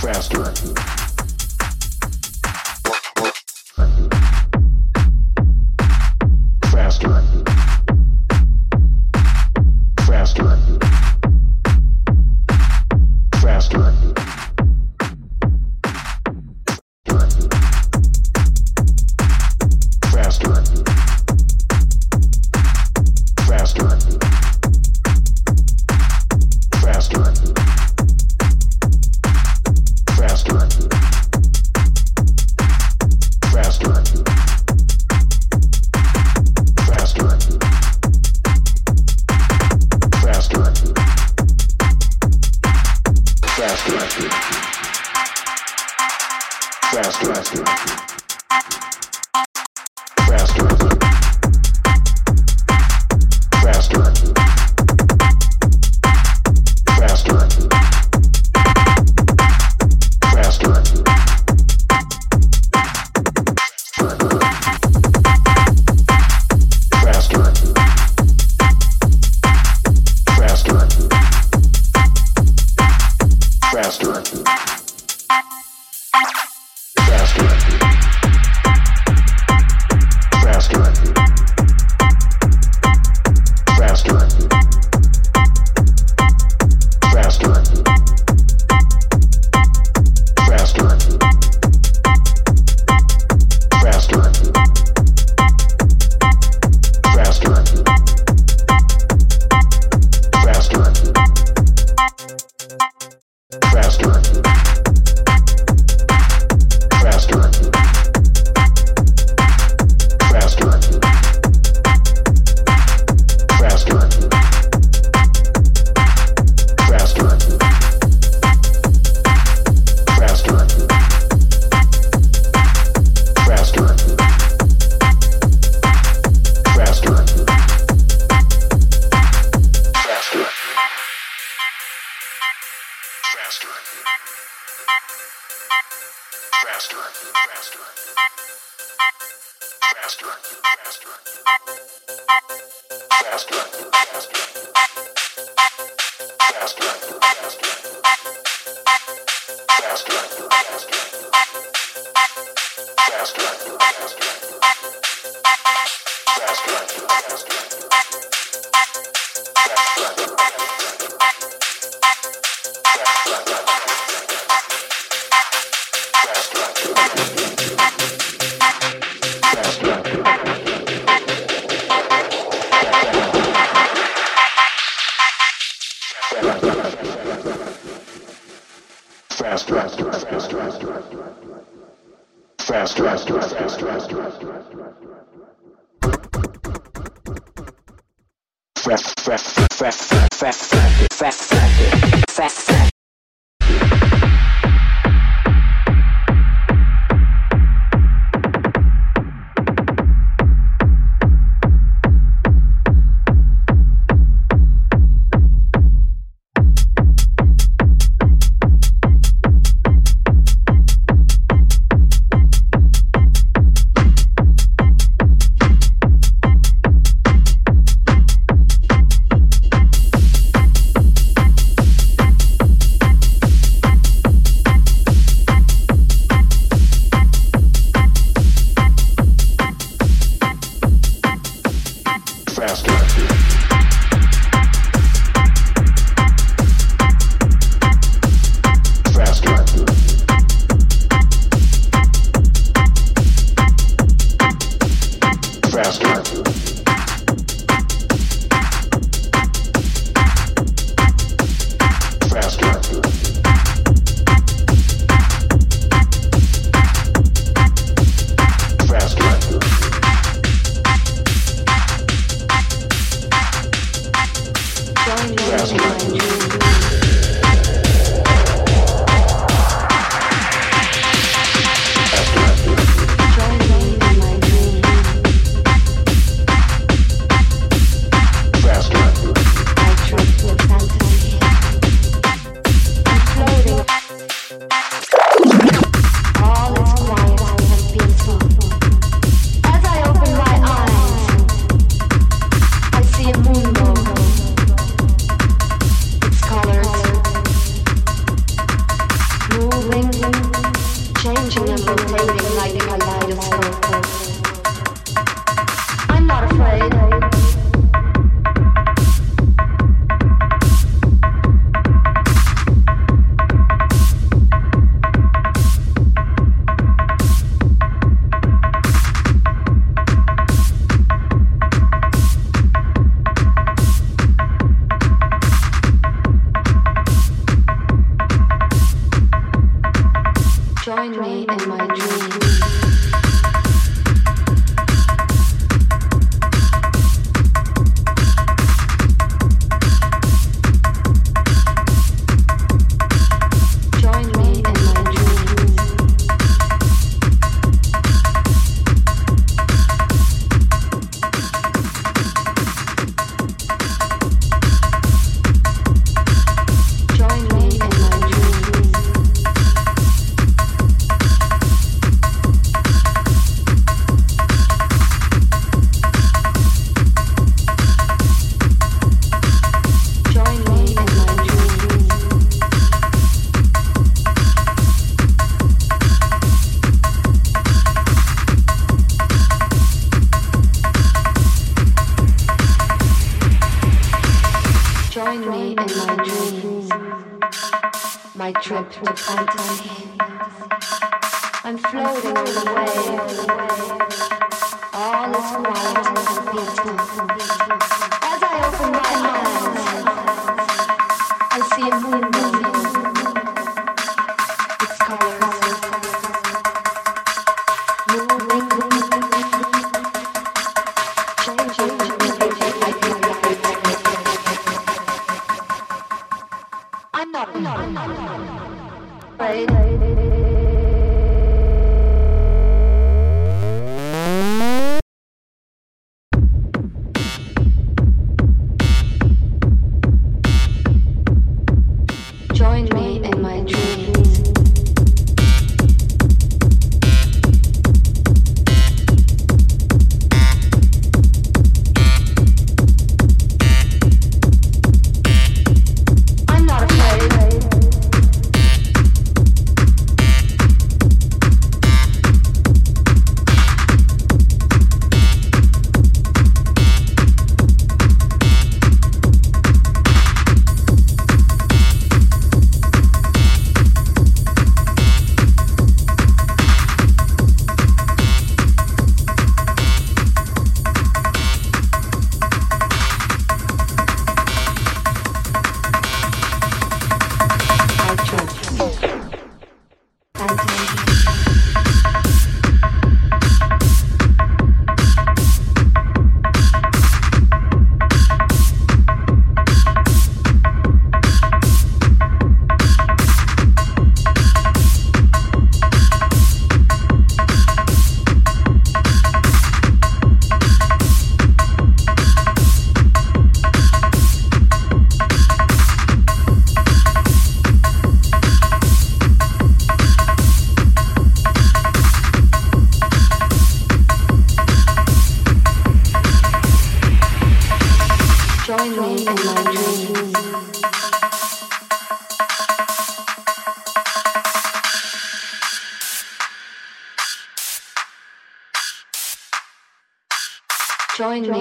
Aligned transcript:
faster, 0.00 0.44
faster. 0.44 0.93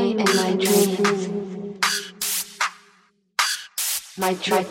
In 0.04 0.18
my 0.18 0.54
dreams. 0.60 1.30
My 4.18 4.34
trip, 4.34 4.70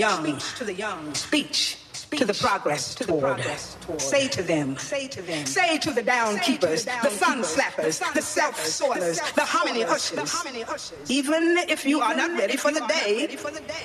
young, 0.00 0.24
speech 0.24 0.58
to 0.58 0.64
the 0.64 0.74
young, 0.74 1.14
speech. 1.14 1.76
to 2.10 2.24
the 2.24 2.34
progress 2.34 2.94
to 2.96 3.04
toward. 3.04 3.22
progress 3.22 3.76
toward. 3.82 4.00
Say 4.00 4.26
to 4.28 4.42
them, 4.42 4.76
say 4.76 5.06
to 5.08 5.22
them, 5.22 5.46
say 5.46 5.78
to 5.78 5.90
the 5.92 6.02
down 6.02 6.38
keepers, 6.40 6.84
the, 6.84 6.98
the 7.02 7.10
sun 7.10 7.42
slappers, 7.42 8.02
the, 8.14 8.22
self 8.22 8.56
soilers, 8.56 9.18
the 9.34 9.44
harmony 9.44 9.84
ushers. 9.84 11.10
Even 11.10 11.56
if 11.68 11.84
you 11.84 12.00
are 12.00 12.16
not 12.16 12.30
ready 12.38 12.56
for 12.56 12.72
the 12.72 12.80
day, 12.80 13.28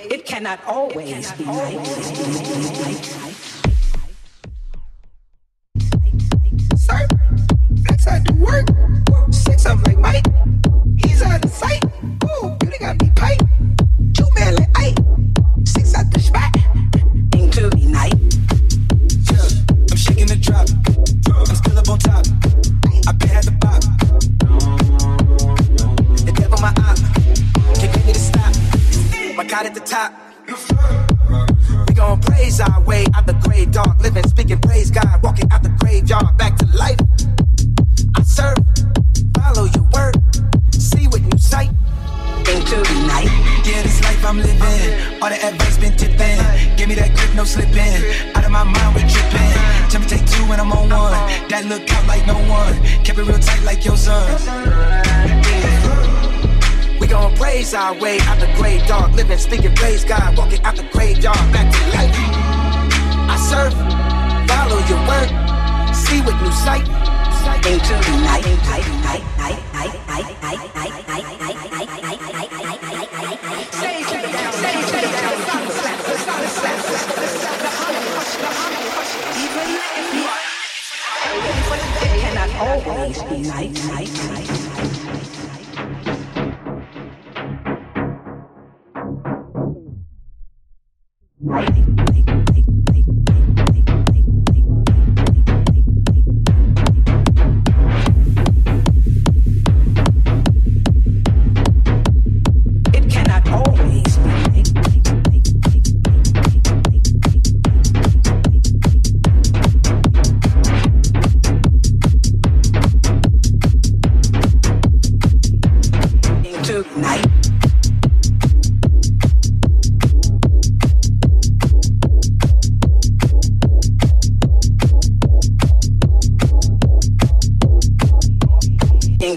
it 0.10 0.26
cannot 0.26 0.60
always 0.66 1.32
be 1.34 1.46
night. 1.46 3.25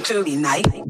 to 0.09 0.23
me 0.23 0.37
night. 0.37 0.88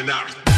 and 0.00 0.08
out. 0.08 0.49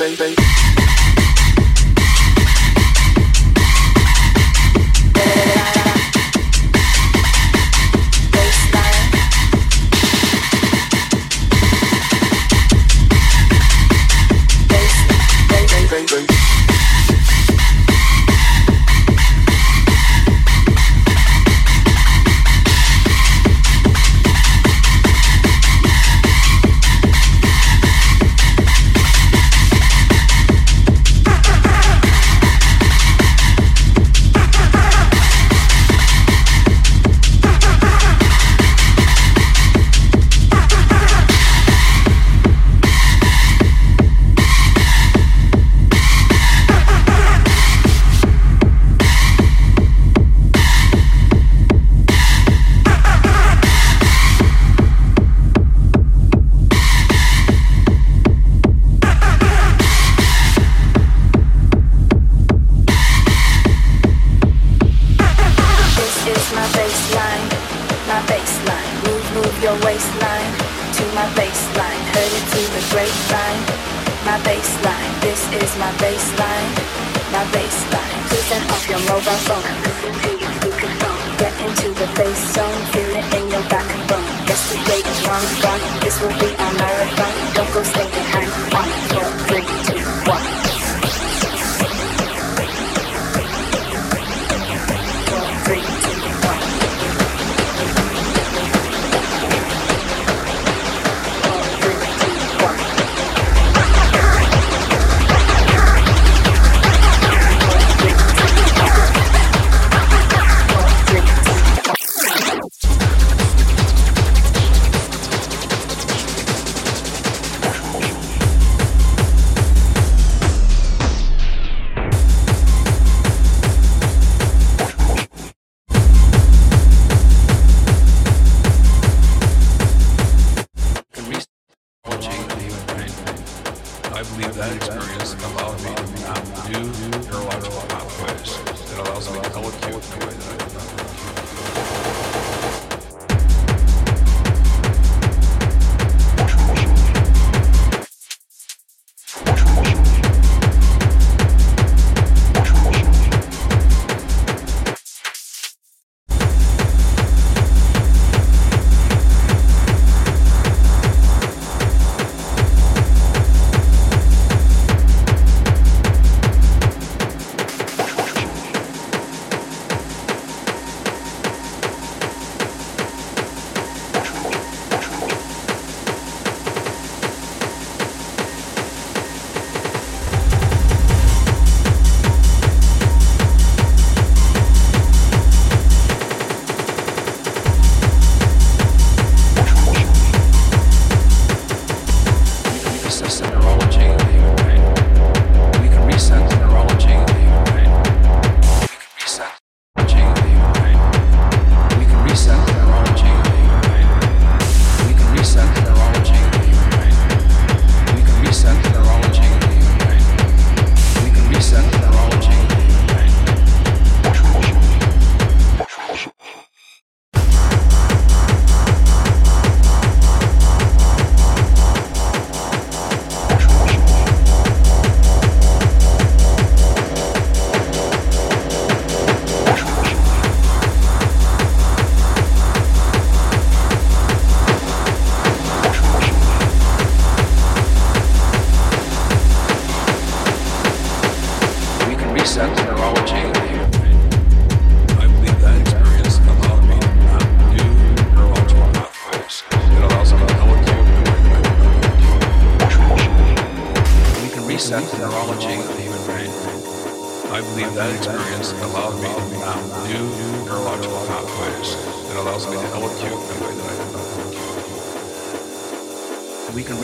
baby. 0.00 0.69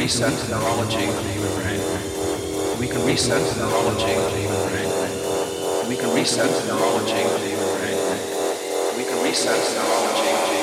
Reset 0.06 0.30
the 0.30 0.54
neurology 0.54 1.04
of 1.04 1.16
the 1.16 1.30
human 1.32 1.52
brain. 1.58 2.78
We 2.78 2.86
can 2.86 3.04
reset 3.04 3.42
the 3.42 3.66
neurology 3.66 4.14
of 4.14 4.30
the 4.30 4.38
human 4.38 4.68
brain. 4.68 5.88
We 5.88 5.96
can 5.96 6.14
reset 6.14 6.48
the 6.48 6.72
neurology 6.72 7.22
of 7.22 7.32
the 7.32 7.48
human 7.48 7.78
brain. 7.78 7.98
We 8.96 9.02
can 9.02 9.20
reset 9.24 9.58
the 9.58 9.74
neurology 9.82 10.55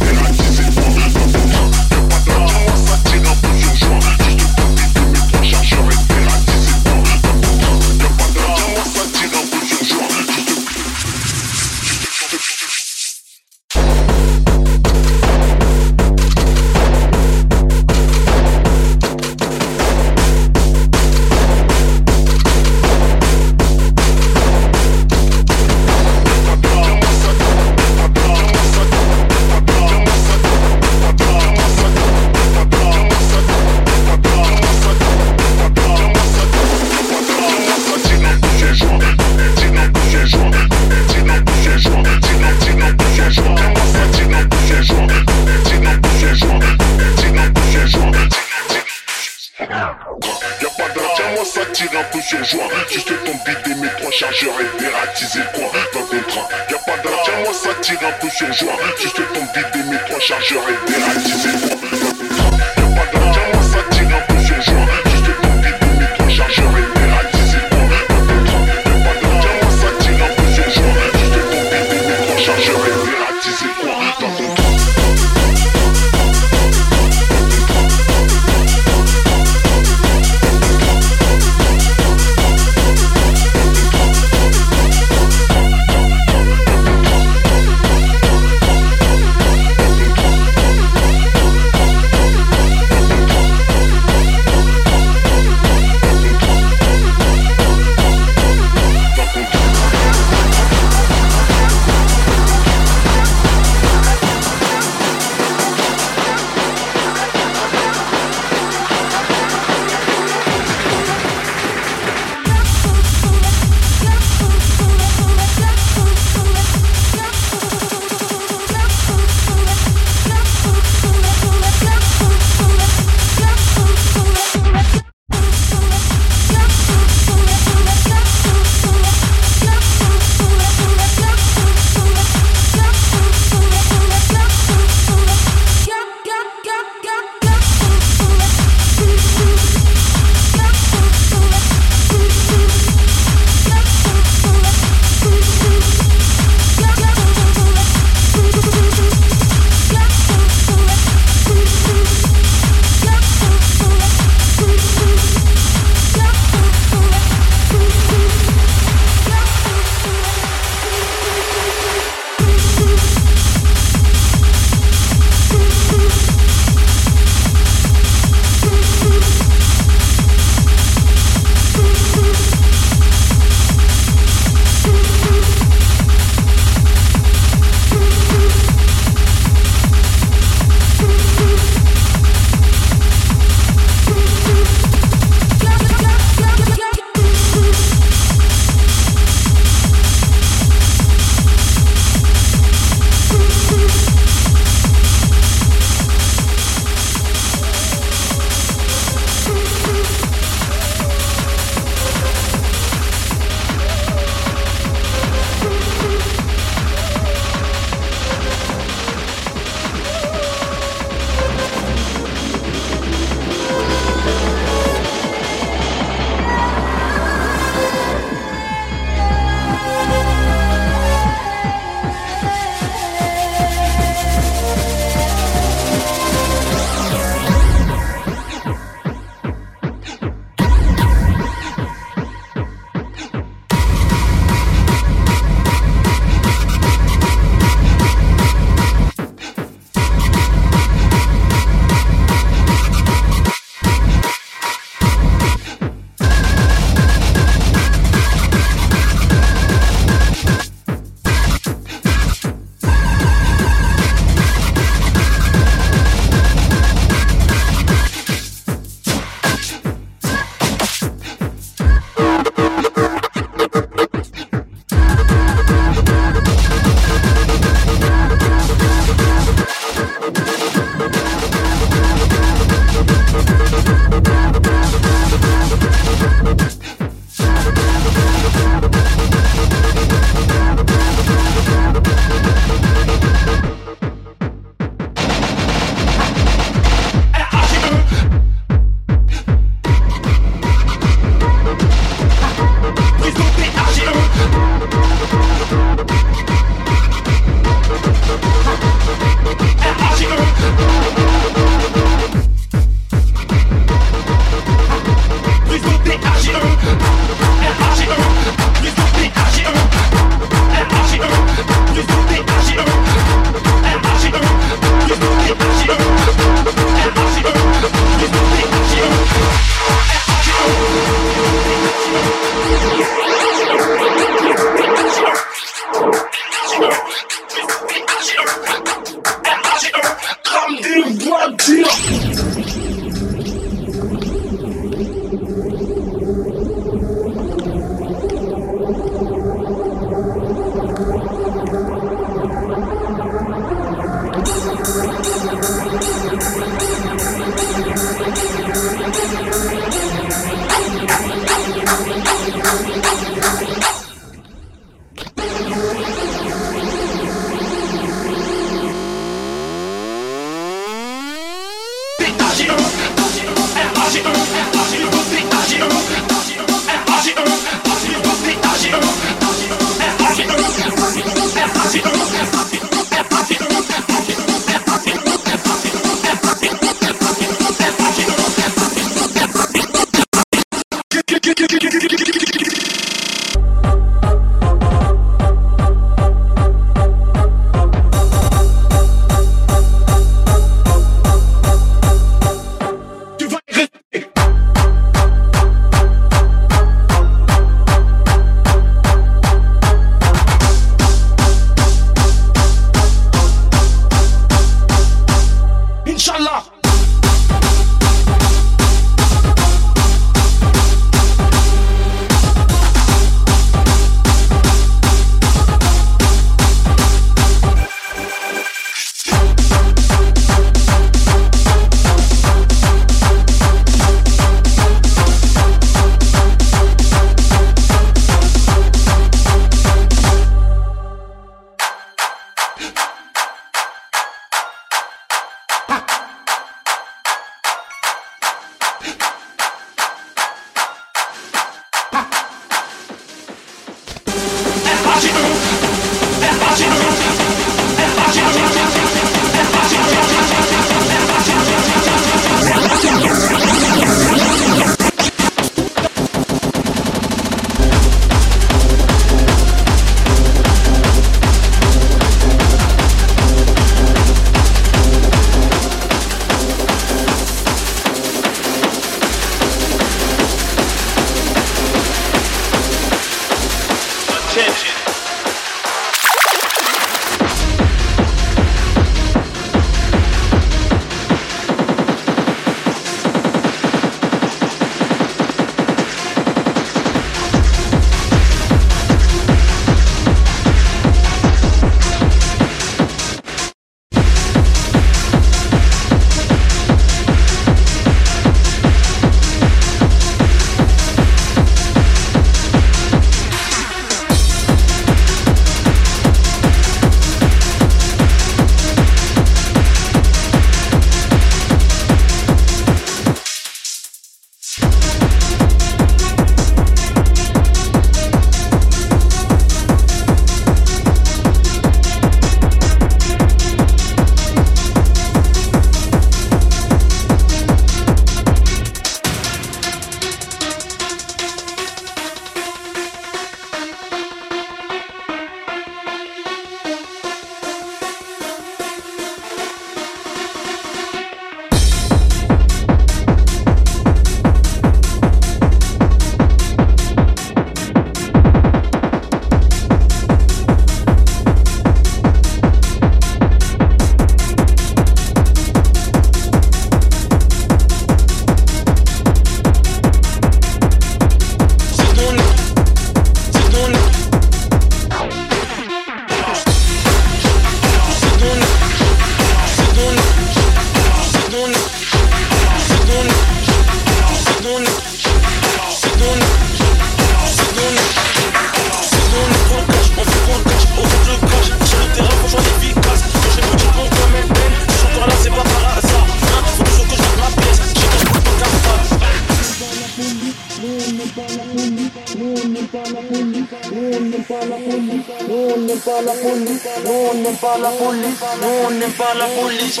la 599.34 599.46
police. 599.46 600.00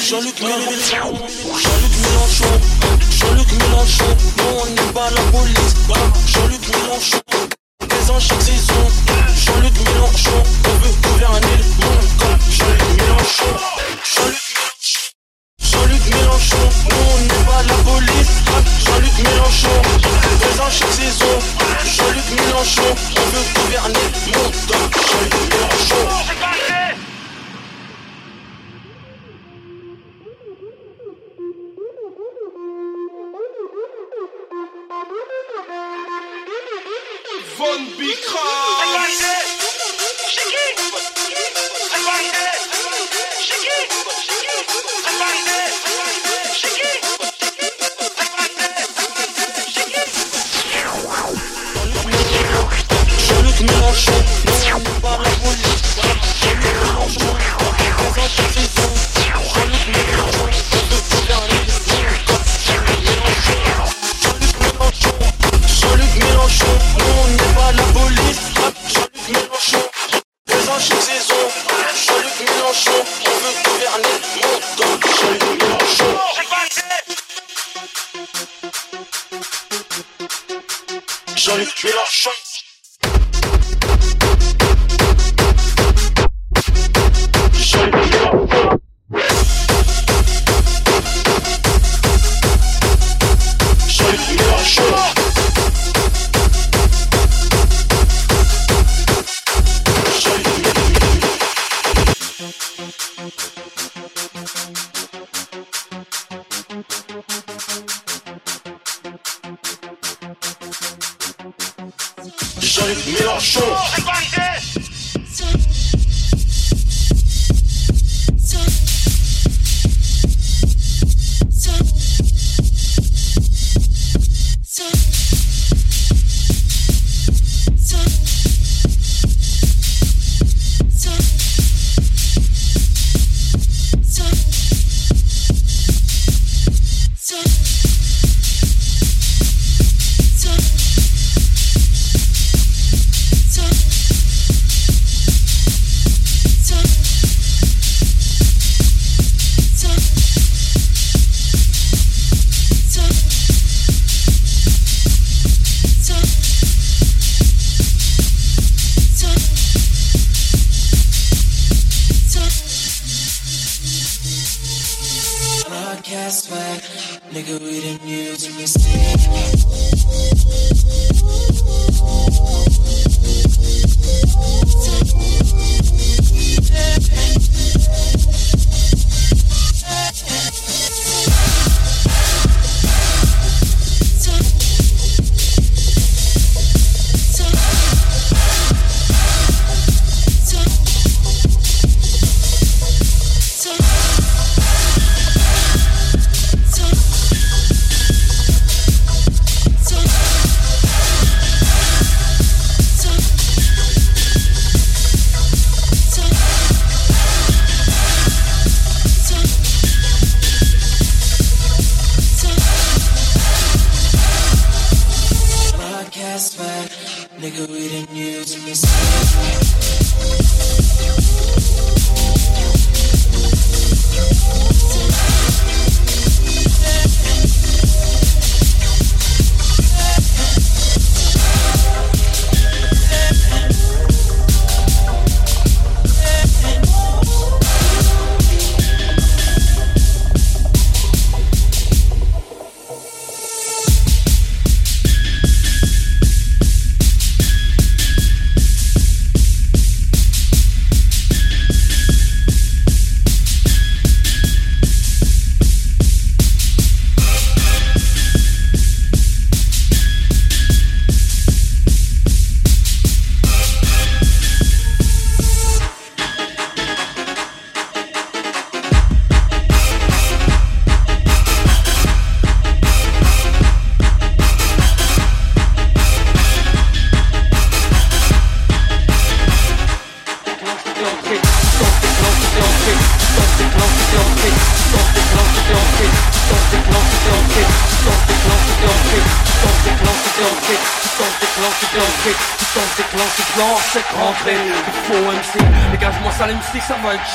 Jean-Luc 0.00 0.40
Mélenchon, 0.40 1.12
Jean-Luc 1.56 1.94
Mélenchon, 2.02 2.52
Jean-Luc 3.10 3.52
Mélenchon, 3.52 4.16
non, 4.38 4.62
on 4.62 4.66
n'est 4.66 4.92
pas 4.92 5.10
la 5.10 5.22
police. 5.32 5.74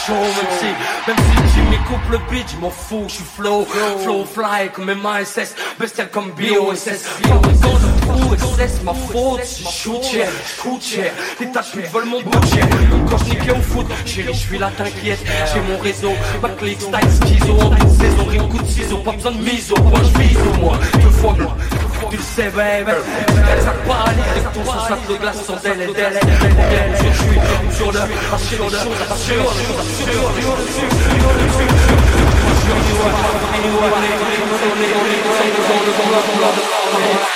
Même 0.09 0.27
si, 0.59 0.65
même 1.07 1.17
si 1.17 1.55
Jimmy 1.55 1.77
coupe 1.87 2.11
le 2.11 2.17
beat, 2.29 2.45
je 2.51 2.57
m'en 2.57 2.69
fous, 2.69 3.05
je 3.07 3.13
suis 3.13 3.23
flow, 3.23 3.65
flow 4.01 4.25
fly 4.25 4.69
comme 4.73 4.93
MASS, 4.93 5.55
bestial 5.79 6.09
comme 6.09 6.31
BOSS. 6.31 7.05
Quand 7.23 7.41
le 7.41 8.01
trou 8.01 8.33
excesse 8.33 8.81
ma 8.83 8.93
faute, 8.93 9.41
je 9.43 9.69
shoot 9.69 10.03
cher, 10.03 10.29
coûte 10.61 10.83
cher, 10.83 11.13
les 11.39 11.51
tâches 11.51 11.75
me 11.75 11.81
volent 11.87 12.05
mon 12.07 12.21
budget. 12.21 12.61
Quand 13.09 13.17
je 13.17 13.51
au 13.51 13.61
foot, 13.61 13.87
chérie, 14.05 14.33
je 14.33 14.39
suis 14.39 14.57
là, 14.57 14.71
t'inquiète, 14.77 15.19
j'ai 15.53 15.61
mon 15.61 15.77
réseau, 15.79 16.13
ma 16.41 16.49
clique, 16.49 16.81
style, 16.81 17.27
schizo, 17.27 17.53
en 17.53 17.69
toute 17.69 17.89
saison, 17.89 18.25
rien 18.27 18.47
coup 18.47 18.61
de 18.61 18.67
ciseaux, 18.67 18.97
pas 18.97 19.11
besoin 19.11 19.31
de 19.31 19.37
mise 19.37 19.71
au 19.71 19.75
point, 19.75 20.01
je 20.03 20.19
vise 20.21 20.37
au 20.37 20.59
moins, 20.59 20.79
deux 21.01 21.09
fois 21.09 21.33
blanc 21.33 21.55
tu 22.13 22.17
le 22.17 22.23
sais, 22.23 22.49
baby. 22.49 22.91
Elles 22.91 23.67
apparaissent, 23.67 24.17
les 24.35 24.43
tons 24.53 24.65
sacs 24.87 25.07
de 25.09 25.15
glace, 25.15 25.45
sont 25.45 25.55
d'elle 25.63 25.81
et 25.81 25.93
d'elle. 25.93 26.19
Modèle, 26.55 26.93
je 26.97 27.09
suis 27.23 27.39
sur 27.75 27.91
le, 27.91 27.99
sur 28.37 28.65
le, 28.65 28.69
sur 28.69 28.69
le, 28.69 28.77
sur 28.77 29.35
le, 29.35 29.49
sur 29.53 30.05
le, 30.05 30.63
sur 30.71 30.87
le, 37.17 37.32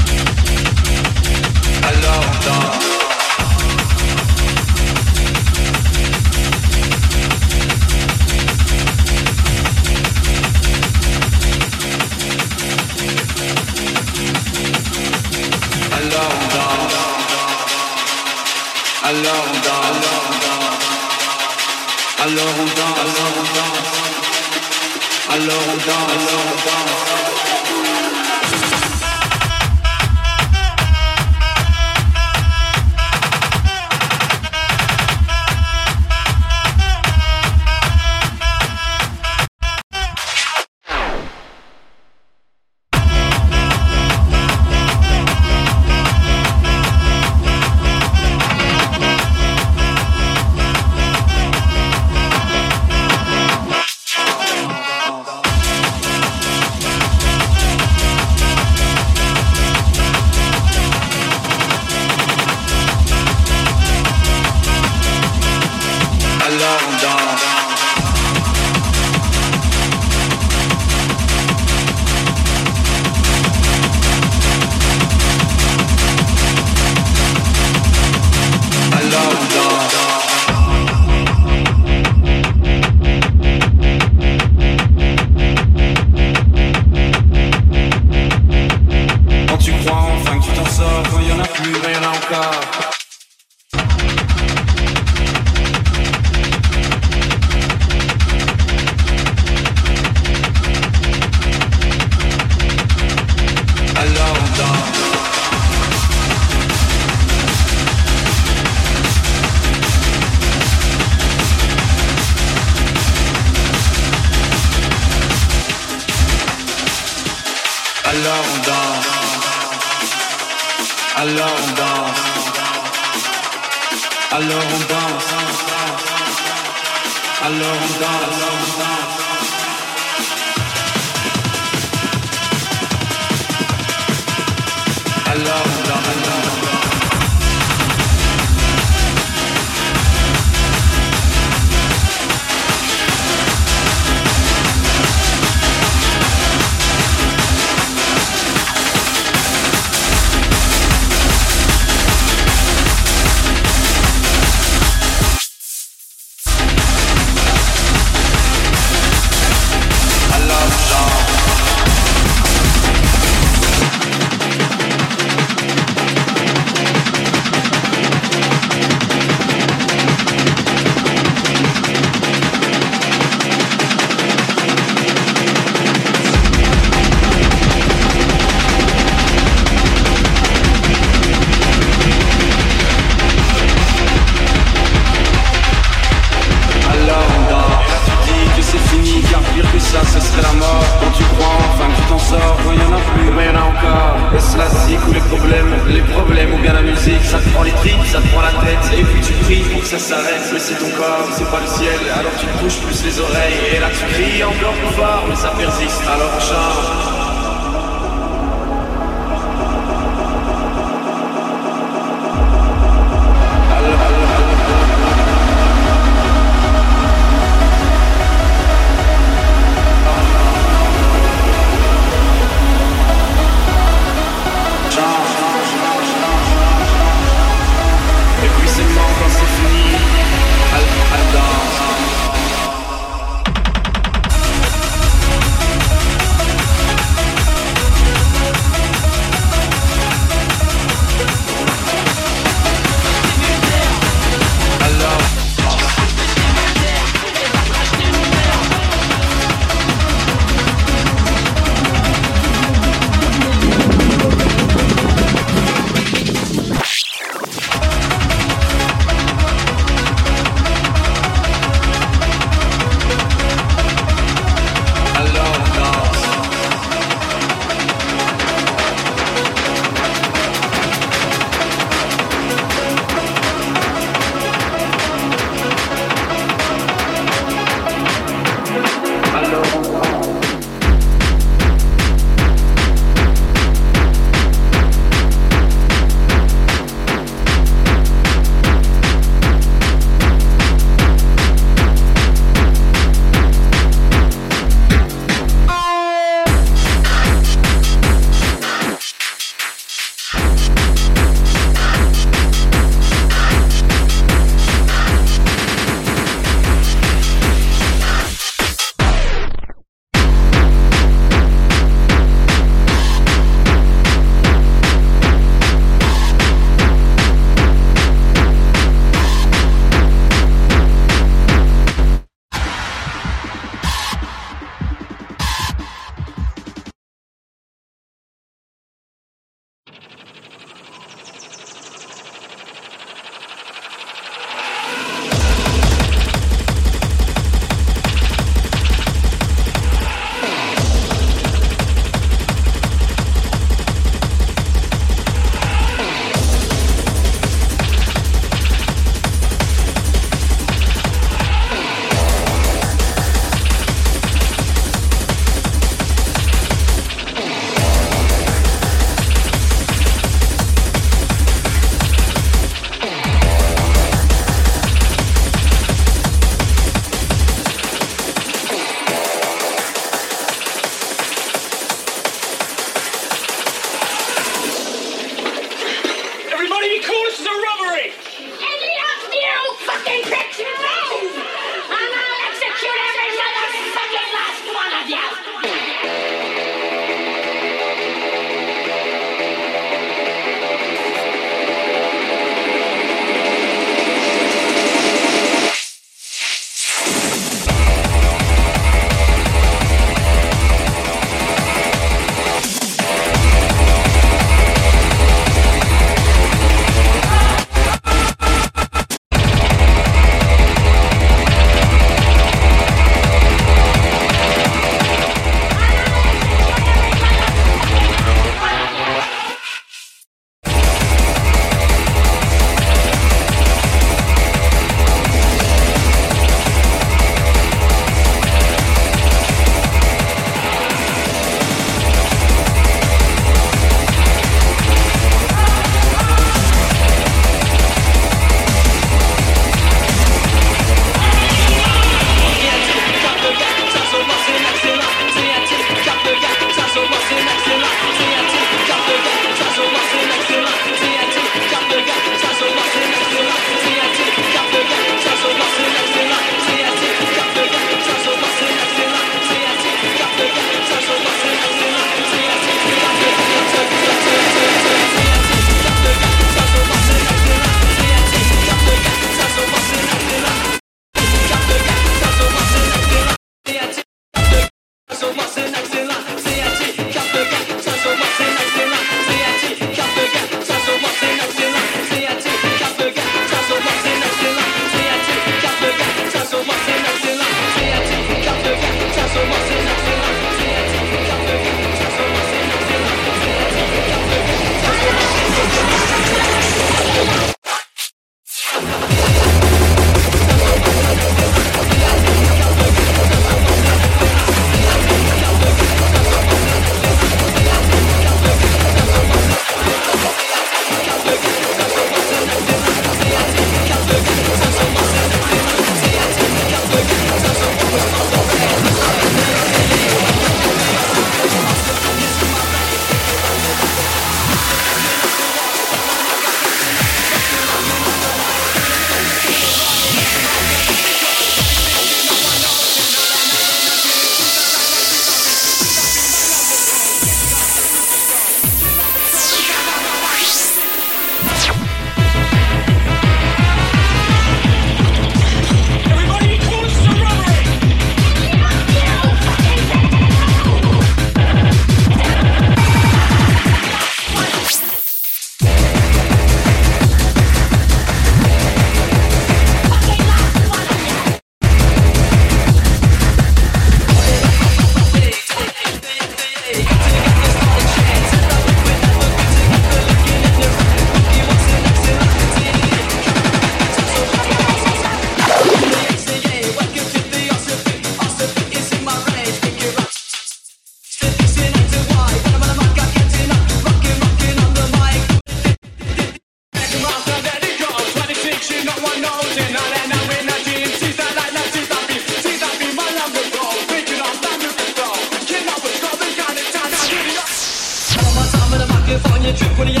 on 599.41 599.47
your 599.47 599.55
trip 599.55 599.77
when 599.79 599.87
you 599.87 600.00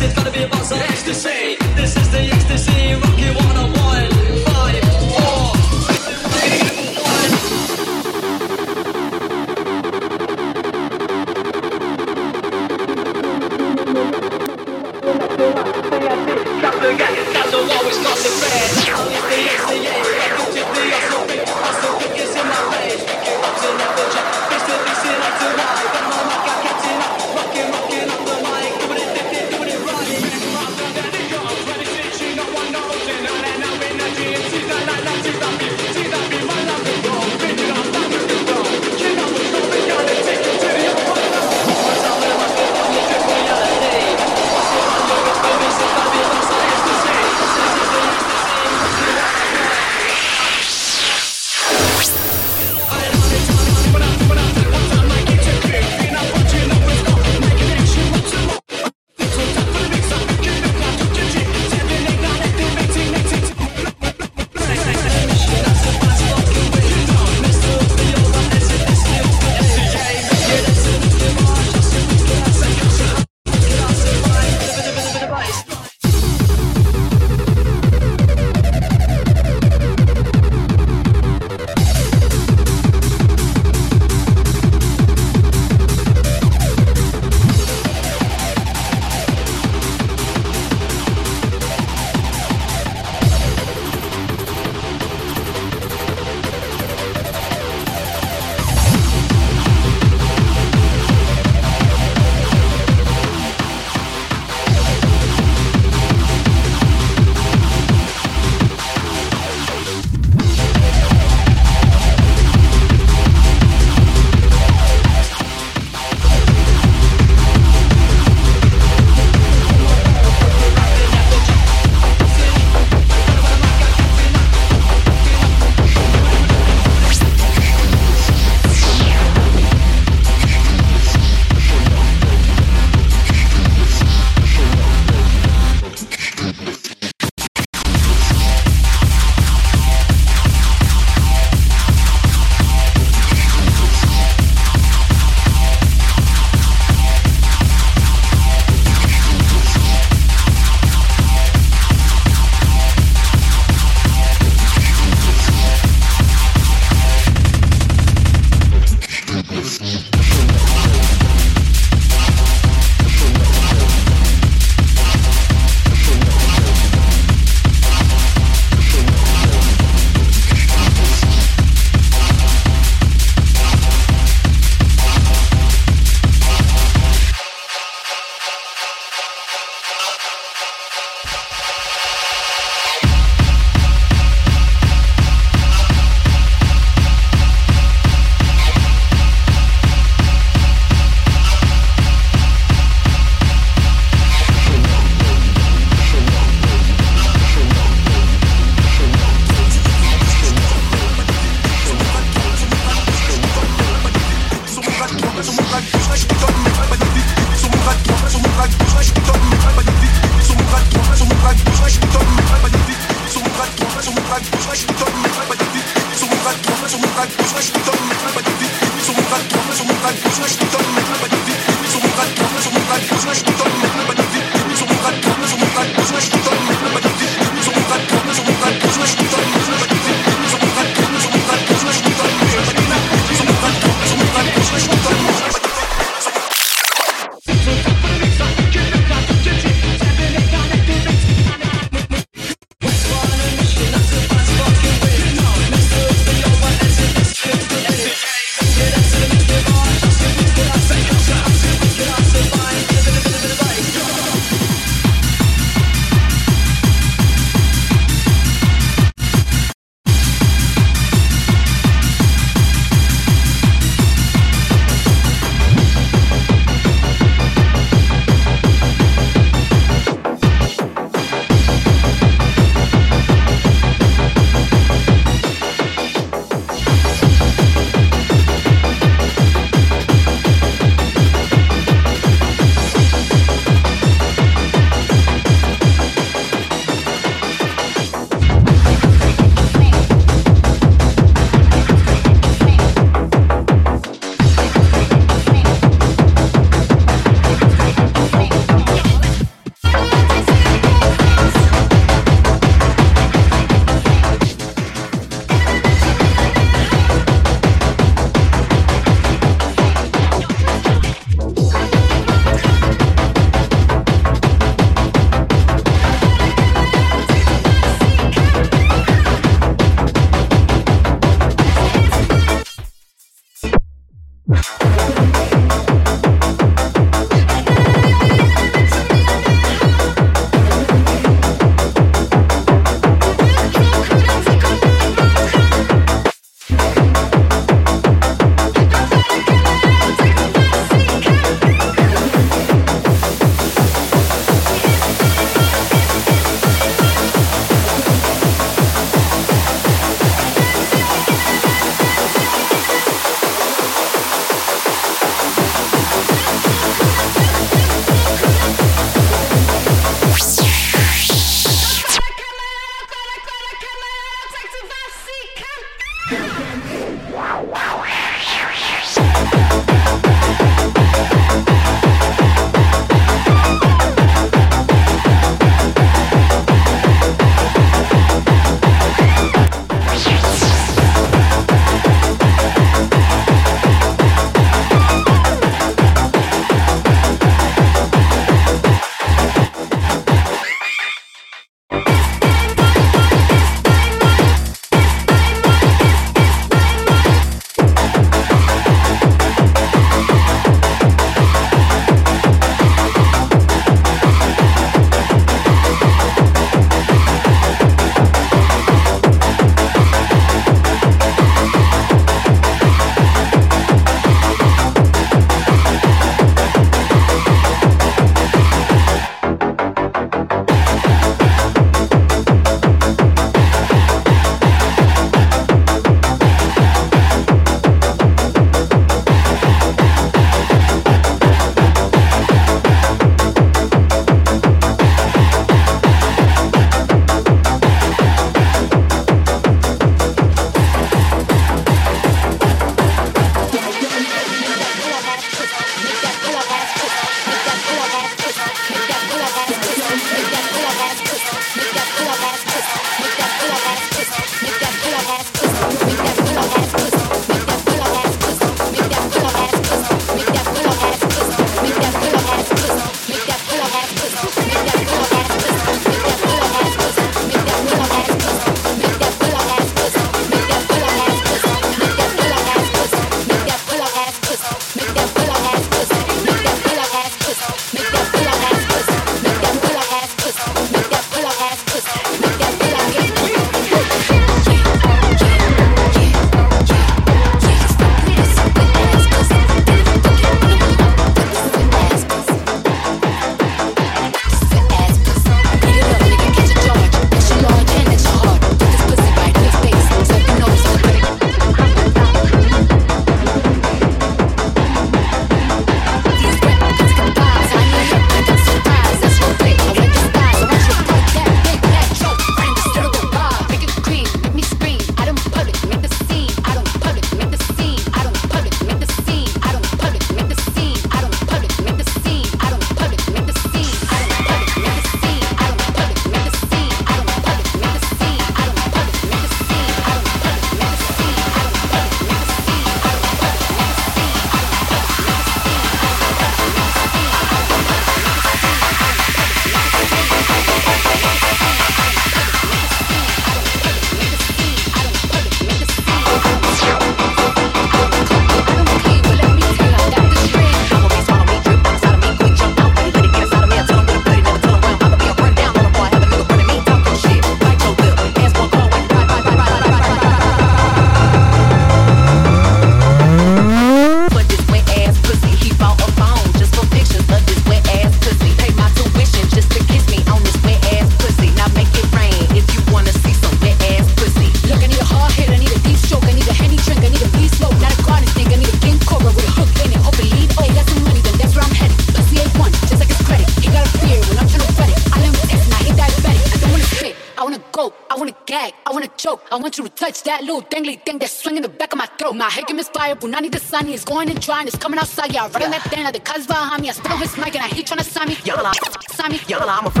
that 590.31 590.43
little 590.45 590.61
dangly 590.61 590.97
thing 591.05 591.19
that's 591.19 591.35
swinging 591.41 591.61
the 591.61 591.67
back 591.67 591.91
of 591.91 591.97
my 591.97 592.05
throat. 592.17 592.33
My 592.33 592.49
head 592.49 592.69
is 592.71 592.87
fire, 592.87 593.15
need 593.41 593.51
the 593.51 593.59
sun. 593.59 593.85
He's 593.87 594.05
going 594.05 594.29
and 594.29 594.41
trying, 594.41 594.65
it's 594.65 594.77
coming 594.77 594.97
outside. 594.97 595.33
Yeah, 595.33 595.43
Right 595.43 595.55
run 595.61 595.71
that 595.71 595.83
thing, 595.89 596.03
now 596.03 596.11
the 596.11 596.21
cuz 596.21 596.47
behind 596.47 596.81
me. 596.81 596.89
I 596.89 596.93
spit 596.93 597.11
on 597.11 597.19
his 597.19 597.37
mic 597.37 597.53
and 597.55 597.65
I 597.65 597.67
hate 597.67 597.87
trying 597.87 597.99
to 597.99 598.05
sign 598.05 598.29
me. 598.29 598.37
Y'all, 598.45 598.71
sign 599.11 599.31
me. 599.31 599.39
Y'all, 599.49 599.69
I'm 599.69 599.87
a 599.87 600.00